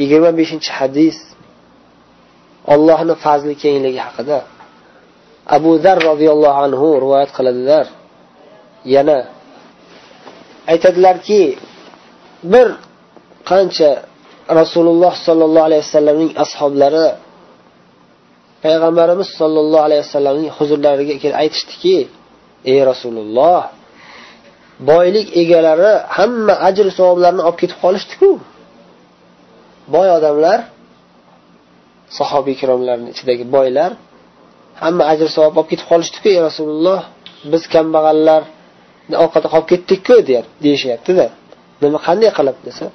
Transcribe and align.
yigirma 0.00 0.30
beshinchi 0.40 0.70
hadis 0.78 1.16
ollohni 2.74 3.14
fazli 3.24 3.54
kengligi 3.62 4.00
haqida. 4.06 4.38
Abu 5.56 5.70
zar 5.84 5.98
roziyallohu 6.10 6.58
anhu 6.66 6.86
rivoyat 7.04 7.30
qiladilar. 7.36 7.86
Yana 8.94 9.18
aytadilarki 10.72 11.42
bir 12.52 12.68
qancha 13.50 13.90
rasululloh 14.60 15.12
sollallohu 15.26 15.66
alayhi 15.68 15.82
vasallamning 15.86 16.32
ashoblari 16.44 17.06
payg'ambarimiz 18.64 19.28
sollallohu 19.40 19.84
alayhi 19.88 20.02
vasallamning 20.06 20.50
huzurlariga 20.58 21.14
kelib 21.22 21.36
aytishdiki 21.42 21.96
ey 22.70 22.78
rasululloh 22.90 23.60
boylik 24.90 25.28
egalari 25.42 25.92
hamma 26.16 26.54
ajr 26.68 26.86
savoblarni 26.98 27.42
olib 27.48 27.58
ketib 27.62 27.78
qolishdiku. 27.84 28.30
Boy 29.94 30.08
odamlar 30.18 30.58
sahobiy 32.18 32.52
ikromlarni 32.56 33.08
ichidagi 33.14 33.44
boylar 33.56 33.90
hamma 34.82 35.02
ajr 35.12 35.28
savob 35.36 35.54
olib 35.58 35.68
ketib 35.72 35.86
qolishdiku 35.92 36.26
ey 36.34 36.40
rasululloh 36.48 37.00
biz 37.52 37.62
kambag'allar 37.74 38.42
orqada 39.24 39.46
qolib 39.52 39.68
ketdikku 39.72 40.16
deyishyaptida. 40.64 41.26
Nima 41.82 41.98
qanday 42.06 42.30
qilib? 42.38 42.58
desa 42.66 42.86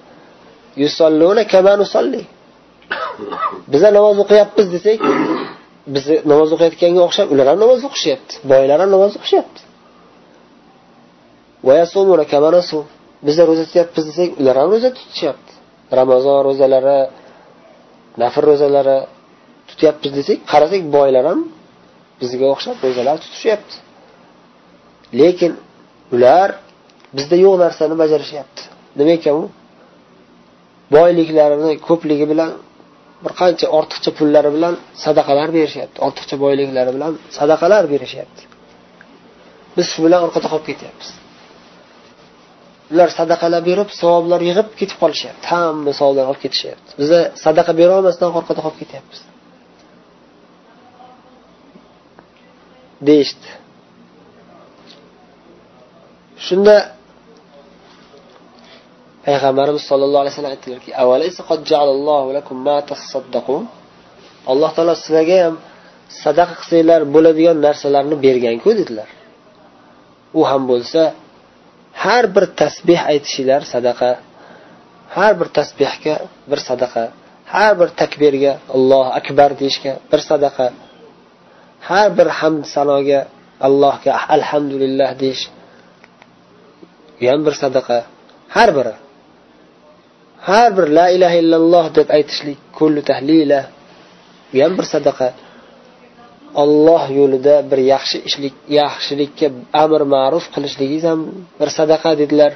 biza 3.71 3.89
namoz 3.97 4.17
o'qiyapmiz 4.23 4.67
desak 4.75 4.99
biz 5.93 6.05
namoz 6.31 6.49
o'qiyotganga 6.55 7.01
o'xshab 7.07 7.27
ular 7.33 7.45
ham 7.51 7.57
namoz 7.63 7.81
o'qishyapti 7.87 8.33
boylar 8.51 8.77
ham 8.83 8.89
namoz 8.95 9.13
o'qishyapti 9.19 9.61
biza 13.27 13.41
ro'za 13.49 13.63
tutyapmiz 13.67 14.03
desak 14.09 14.29
ular 14.41 14.55
ham 14.61 14.69
ro'za 14.73 14.89
tutishyapti. 14.97 15.51
Ramazon 15.99 16.39
ro'zalari 16.47 16.99
nafr 18.21 18.43
ro'zalari 18.49 18.97
tutyapmiz 19.69 20.11
desak 20.19 20.37
qarasak 20.51 20.83
boylar 20.97 21.23
ham 21.31 21.39
bizga 22.21 22.45
o'xshab 22.53 22.77
ro'zalar 22.85 23.15
tutishyapti. 23.23 23.75
Lekin 25.19 25.51
ular 26.15 26.49
bizda 27.17 27.35
yo'q 27.45 27.55
narsani 27.63 27.95
bajarishyapti. 28.03 28.61
Nima 28.99 29.11
ekan 29.17 29.35
u? 29.41 29.43
Boyliklarini 30.95 31.71
ko'pligi 31.87 32.25
bilan 32.31 32.51
bir 33.23 33.33
qancha 33.41 33.65
ortiqcha 33.77 34.11
pullari 34.19 34.49
bilan 34.55 34.73
sadaqalar 35.03 35.49
berishyapti. 35.57 35.97
Ortiqcha 36.07 36.35
boyliklari 36.45 36.91
bilan 36.97 37.13
sadaqalar 37.37 37.83
berishyapti. 37.93 38.41
Biz 39.77 39.85
shu 39.93 39.99
bilan 40.05 40.19
orqada 40.25 40.47
qolib 40.53 40.65
ketyapmiz. 40.71 41.09
Ular 42.91 43.09
sadaqalar 43.19 43.61
berib 43.69 43.89
savoblar 44.01 44.41
yig'ib 44.49 44.67
ketib 44.79 44.97
qolishyapti. 45.03 45.45
Hamma 45.53 45.91
savoblarni 45.99 46.29
olib 46.31 46.41
ketishyapti. 46.45 46.91
Biza 47.01 47.19
sadaqa 47.45 47.71
berolmasdan 47.81 48.29
orqada 48.39 48.61
qolib 48.65 48.79
ketyapmiz. 48.81 49.19
Deyishdi. 53.07 53.49
Shunda 56.47 56.75
payg'ambarimiz 59.25 59.83
sollallohu 59.89 60.21
alayhi 60.23 60.33
vasallam 60.35 60.53
aytdilarki 60.55 60.91
alloh 64.51 64.71
taolo 64.75 64.93
sizlarga 65.03 65.37
ham 65.45 65.55
sadaqa 66.23 66.53
qilsanglar 66.59 67.01
bo'ladigan 67.15 67.57
narsalarni 67.67 68.15
berganku 68.25 68.69
dedilar. 68.79 69.09
U 70.39 70.41
ham 70.49 70.63
bo'lsa 70.71 71.01
har 71.93 72.23
bir 72.35 72.45
tasbeh 72.61 73.01
aytishinglar 73.11 73.61
sadaqa 73.73 74.11
har 75.15 75.33
bir 75.39 75.47
tasbehga 75.57 76.15
bir 76.49 76.59
sadaqa 76.69 77.03
har 77.53 77.73
bir 77.79 77.89
takbirga 78.01 78.53
allohu 78.75 79.09
akbar 79.19 79.49
deyishga 79.61 79.93
bir 80.11 80.19
sadaqa 80.29 80.67
har 81.89 82.09
bir 82.17 82.27
hamd 82.39 82.63
sanoga 82.75 83.19
allohga 83.67 84.11
alhamdulillah 84.35 85.09
deyish 85.21 85.43
u 87.21 87.25
ham 87.31 87.41
bir 87.45 87.55
sadaqa 87.63 87.97
har 88.55 88.69
biri. 88.77 88.93
Har 90.47 90.69
bir 90.77 90.85
la 90.97 91.05
ilaha 91.15 91.35
illalloh 91.41 91.85
deb 91.97 92.07
aytishlik 92.17 92.59
kullu 92.77 93.01
tahlila 93.09 93.59
u 94.55 94.57
ham 94.63 94.73
bir 94.77 94.85
sadaqa. 94.93 95.27
Olloh 96.63 97.03
yo'lida 97.19 97.55
bir 97.71 97.79
yaxshi 97.93 98.17
ishlik 98.29 98.55
yaxshilikka 98.79 99.47
amr 99.83 100.01
ma'ruf 100.15 100.45
qilishligingiz 100.53 101.03
ham 101.11 101.19
bir 101.59 101.69
sadaqa 101.79 102.11
dedilar. 102.21 102.51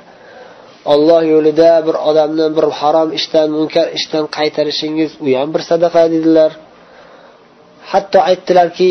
Olloh 0.94 1.22
yo'lida 1.34 1.70
bir 1.88 1.96
odamni 2.10 2.48
bir 2.58 2.66
harom 2.80 3.10
ishdan 3.20 3.48
munkar 3.58 3.88
ishdan 3.98 4.26
qaytarishingiz 4.38 5.12
u 5.24 5.26
ham 5.40 5.50
bir 5.56 5.62
sadaqa 5.72 6.04
dedilar. 6.14 6.52
Hatto 7.92 8.20
aytdilarki 8.30 8.90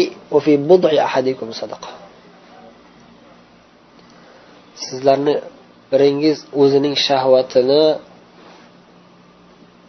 sizlarni 4.85 5.35
biringiz 5.93 6.39
o'zining 6.63 6.97
shahvatini 7.07 7.85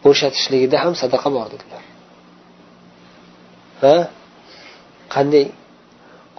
bo'shatishligida 0.03 0.77
ham 0.83 0.93
sadaqa 1.01 1.29
bor 1.35 1.47
dedilar. 1.53 1.83
Ha? 3.83 3.95
qanday 5.14 5.46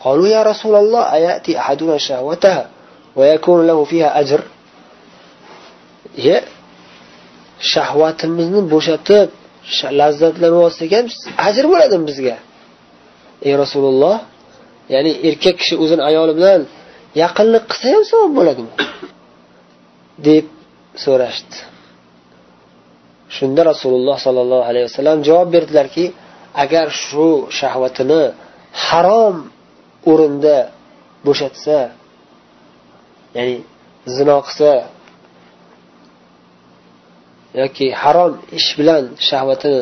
قالوا 0.05 0.27
يا 0.27 0.41
رسول 0.51 0.75
الله 0.75 1.03
أيأتي 1.17 1.51
أحدنا 1.61 1.97
شهوتها 1.97 2.63
ويكون 3.15 3.59
له 3.69 3.77
فيها 3.85 4.09
أجر 4.19 4.41
shahvatimizni 7.73 8.61
bo'shatib 8.73 9.27
lazzatlanib 9.99 10.59
olsak 10.67 10.91
ham 10.97 11.05
ajr 11.47 11.65
bo'ladimi 11.71 12.05
bizga 12.09 12.35
ey 13.47 13.53
rasululloh 13.63 14.17
ya'ni 14.93 15.11
erkak 15.29 15.55
kishi 15.61 15.75
o'zini 15.83 16.03
ayoli 16.09 16.33
bilan 16.39 16.61
yaqinlik 17.23 17.63
qilsa 17.71 17.87
ham 17.95 18.03
savob 18.11 18.31
bo'ladimi 18.39 18.71
deb 20.27 20.45
so'rashdi 21.05 21.57
shunda 23.37 23.61
rasululloh 23.71 24.17
sollallohu 24.25 24.63
alayhi 24.69 24.85
vasallam 24.89 25.17
javob 25.27 25.47
berdilarki 25.55 26.05
agar 26.63 26.87
shu 27.05 27.27
shahvatini 27.59 28.23
harom 28.84 29.36
o'rinda 30.10 30.56
bo'shatsa 31.26 31.78
ya'ni 33.36 33.56
zino 34.16 34.36
qilsa 34.46 34.70
yoki 37.60 37.86
harom 38.02 38.32
ish 38.58 38.70
bilan 38.78 39.04
shahvatini 39.28 39.80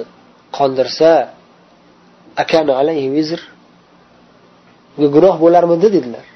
qondirsa 0.56 1.10
akana 2.42 2.72
alayhi 2.80 3.08
vizr 3.16 3.40
gunoh 5.14 5.36
bo'larmidi 5.44 5.88
dedilar. 5.96 6.26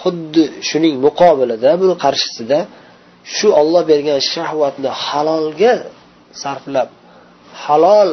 Xuddi 0.00 0.44
shuning 0.68 0.94
muqobilida 1.06 1.70
buni 1.80 1.94
qarshisida 2.04 2.58
shu 3.34 3.48
olloh 3.60 3.82
bergan 3.90 4.18
shahvatni 4.32 4.90
halolga 5.04 5.74
sarflab 6.43 6.89
halol 7.63 8.09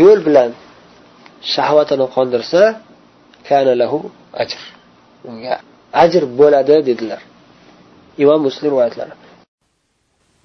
yo'l 0.00 0.20
bilan 0.26 0.50
shahvatini 1.54 2.06
qondirsa 2.16 2.62
kana 3.48 3.72
lahu 3.82 3.98
ajr 4.42 4.60
unga 5.28 5.54
ajr 6.04 6.22
bo'ladi 6.40 6.76
dedilar 6.88 7.20
imom 8.22 8.40
muslim 8.46 8.68
rivoyatlari 8.72 9.14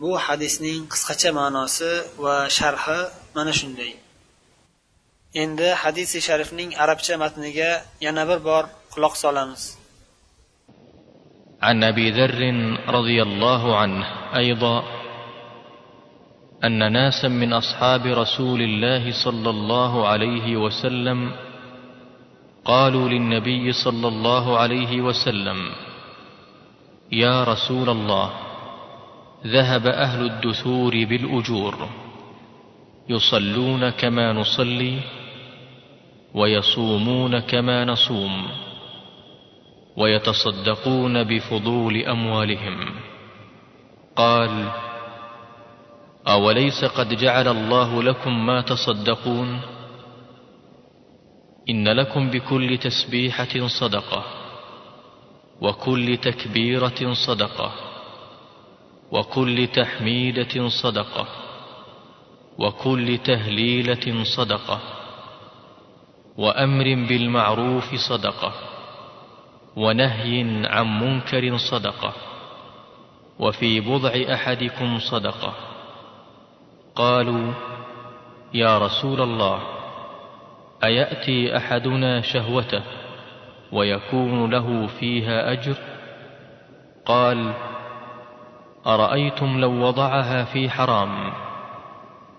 bu 0.02 0.12
hadisning 0.26 0.82
qisqacha 0.94 1.30
ma'nosi 1.40 1.92
va 2.24 2.36
sharhi 2.58 3.00
mana 3.38 3.54
shunday 3.60 3.92
endi 5.44 5.70
hadisi 5.84 6.18
sharifning 6.28 6.70
arabcha 6.84 7.14
matniga 7.24 7.72
yana 8.06 8.24
bir 8.30 8.40
bor 8.50 8.64
quloq 8.94 9.14
solamiz 9.26 9.64
عن 11.68 11.84
ابي 11.84 12.12
ذر 12.12 12.42
رضي 12.98 13.22
الله 13.28 13.78
عنه 13.78 14.06
ايضا 14.42 14.76
أن 16.65 16.93
ناسا 16.93 17.29
من 17.29 17.53
أصحاب 17.53 18.07
رسول 18.07 18.63
الله 18.63 19.13
صلى 19.25 19.51
الله 19.51 20.09
عليه 20.09 20.57
وسلم 20.57 21.33
قالوا 22.65 23.09
للنبي 23.09 23.73
صلى 23.73 24.09
الله 24.09 24.59
عليه 24.59 25.01
وسلم 25.01 25.71
يا 27.13 27.45
رسول 27.45 27.89
الله 27.89 28.31
ذهب 29.47 29.87
أهل 29.87 30.27
الدثور 30.27 31.05
بالأجور 31.05 31.89
يصلون 33.09 33.91
كما 33.91 34.33
نصلي 34.33 34.99
ويصومون 36.35 37.39
كما 37.39 37.85
نصوم 37.85 38.49
ويتصدقون 39.97 41.25
بفضول 41.25 41.97
أموالهم. 41.97 42.95
قال 44.17 44.71
أوليس 46.29 46.85
قد 46.85 47.15
جعل 47.15 47.49
الله 47.49 48.03
لكم 48.03 48.47
ما 48.47 48.61
تصدقون؟ 48.61 49.61
إن 51.71 51.89
لكم 51.89 52.31
بكل 52.31 52.79
تسبيحة 52.79 53.67
صدقة 53.67 54.25
وكل 55.61 56.17
تكبيرة 56.17 57.13
صدقة 57.27 57.73
وكل 59.13 59.67
تحميدة 59.67 60.69
صدقة 60.69 61.27
وكل 62.59 63.19
تهليلة 63.19 64.25
صدقة 64.37 64.81
وأمر 66.39 66.85
بالمعروف 66.85 67.95
صدقة 67.95 68.53
ونهي 69.77 70.67
عن 70.67 70.99
منكر 71.01 71.57
صدقة 71.57 72.13
وفي 73.39 73.81
بضع 73.81 74.35
أحدكم 74.35 74.99
صدقة. 74.99 75.72
قالوا 76.95 77.53
يا 78.55 78.79
رسول 78.79 79.21
الله 79.21 79.63
أيأتي 80.85 81.57
أحدنا 81.57 82.21
شهوته 82.21 82.83
ويكون 83.73 84.51
له 84.51 84.87
فيها 84.87 85.53
أجر؟ 85.53 85.77
قال 87.07 87.55
أرأيتم 88.87 89.61
لو 89.61 89.73
وضعها 89.73 90.45
في 90.45 90.71
حرام 90.71 91.33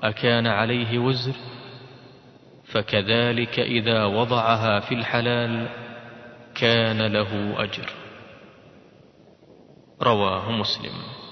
أكان 0.03 0.47
عليه 0.47 1.00
وزر؟ 1.00 1.35
فكذلك 2.73 3.59
إذا 3.59 4.05
وضعها 4.05 4.79
في 4.79 4.95
الحلال 4.95 5.67
كان 6.55 7.01
له 7.01 7.63
أجر. 7.63 7.89
رواه 10.01 10.51
مسلم. 10.51 11.23